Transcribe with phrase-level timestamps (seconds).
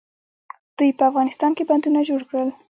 [0.77, 2.49] دوی په افغانستان کې بندونه جوړ کړل.